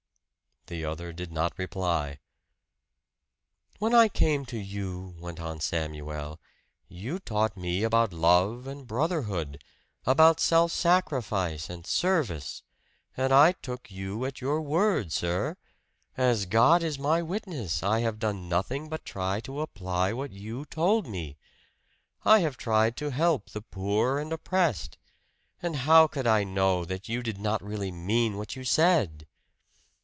The 0.67 0.85
other 0.85 1.11
did 1.11 1.33
not 1.33 1.57
reply. 1.59 2.19
"When 3.79 3.93
I 3.93 4.07
came 4.07 4.45
to 4.45 4.57
you," 4.57 5.15
went 5.19 5.37
on 5.37 5.59
Samuel, 5.59 6.39
"you 6.87 7.19
taught 7.19 7.57
me 7.57 7.83
about 7.83 8.13
love 8.13 8.67
and 8.67 8.87
brotherhood 8.87 9.61
about 10.05 10.39
self 10.39 10.71
sacrifice 10.71 11.69
and 11.69 11.85
service. 11.85 12.63
And 13.17 13.33
I 13.33 13.51
took 13.51 13.91
you 13.91 14.23
at 14.23 14.39
your 14.39 14.61
word, 14.61 15.11
sir. 15.11 15.57
As 16.15 16.45
God 16.45 16.83
is 16.83 16.97
my 16.97 17.21
witness, 17.21 17.83
I 17.83 17.99
have 18.01 18.17
done 18.17 18.47
nothing 18.47 18.87
but 18.87 19.03
try 19.03 19.41
to 19.41 19.59
apply 19.59 20.13
what 20.13 20.31
you 20.31 20.63
told 20.63 21.05
me! 21.05 21.35
I 22.23 22.39
have 22.39 22.55
tried 22.55 22.95
to 22.97 23.09
help 23.11 23.49
the 23.49 23.61
poor 23.61 24.19
and 24.19 24.31
oppressed. 24.31 24.97
And 25.61 25.75
how 25.75 26.07
could 26.07 26.27
I 26.27 26.45
know 26.45 26.85
that 26.85 27.09
you 27.09 27.21
did 27.21 27.39
not 27.39 27.61
really 27.61 27.91
mean 27.91 28.37
what 28.37 28.55
you 28.55 28.63
said?" 28.63 29.27